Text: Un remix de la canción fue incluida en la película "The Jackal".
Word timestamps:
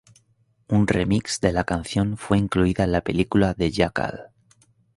Un 0.77 0.87
remix 0.91 1.39
de 1.41 1.51
la 1.53 1.63
canción 1.63 2.17
fue 2.17 2.39
incluida 2.39 2.83
en 2.85 2.91
la 2.91 3.01
película 3.01 3.53
"The 3.53 3.69
Jackal". 3.69 4.29